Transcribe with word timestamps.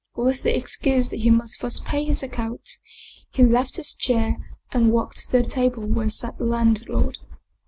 With 0.15 0.41
the 0.41 0.57
excuse 0.57 1.09
that 1.09 1.19
he 1.19 1.29
must 1.29 1.59
first 1.59 1.85
pay 1.85 2.03
his 2.03 2.23
account, 2.23 2.67
he 3.29 3.43
left 3.43 3.75
his 3.75 3.93
chair 3.93 4.37
and 4.71 4.91
walked 4.91 5.17
to 5.17 5.31
the 5.31 5.43
table 5.43 5.85
where 5.85 6.09
sat 6.09 6.39
the 6.39 6.43
land 6.43 6.89
lord. 6.89 7.19